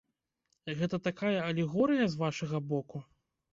Гэта 0.79 0.99
такая 1.09 1.37
алегорыя 1.51 2.09
з 2.17 2.25
вашага 2.25 2.65
боку? 2.75 3.07